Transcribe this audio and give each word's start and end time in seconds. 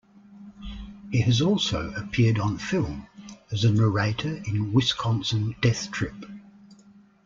He 1.11 1.21
has 1.21 1.41
also 1.43 1.93
appeared 1.93 2.39
on 2.39 2.57
film, 2.57 3.05
as 3.51 3.63
a 3.65 3.71
narrator 3.71 4.37
in 4.47 4.73
Wisconsin 4.73 5.55
Death 5.61 5.91
Trip. 5.91 6.25